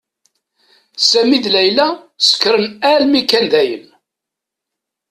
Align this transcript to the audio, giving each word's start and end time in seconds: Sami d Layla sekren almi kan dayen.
Sami 1.09 1.37
d 1.43 1.45
Layla 1.53 1.87
sekren 2.27 2.65
almi 2.93 3.21
kan 3.29 3.45
dayen. 3.51 3.85